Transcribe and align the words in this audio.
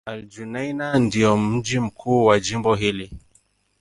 Al-Junaynah 0.05 0.99
ndio 0.99 1.37
mji 1.37 1.79
mkuu 1.79 2.25
wa 2.25 2.39
jimbo 2.39 2.75
hili. 2.75 3.11